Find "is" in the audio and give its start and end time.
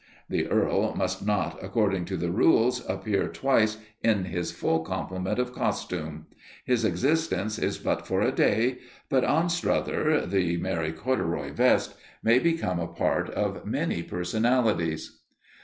7.59-7.77